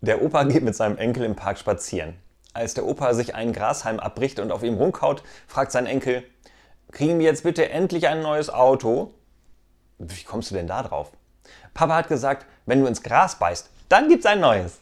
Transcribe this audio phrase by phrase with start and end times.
[0.00, 2.14] Der Opa geht mit seinem Enkel im Park spazieren.
[2.52, 6.24] Als der Opa sich einen Grashalm abbricht und auf ihm rumkaut, fragt sein Enkel,
[6.90, 9.14] kriegen wir jetzt bitte endlich ein neues Auto?
[9.98, 11.12] Wie kommst du denn da drauf?
[11.74, 14.80] Papa hat gesagt, wenn du ins Gras beißt, dann gibt's ein neues.